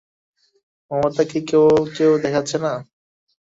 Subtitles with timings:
[0.91, 2.71] মমতা কি কেউ-কেউ দেখাচ্ছে না?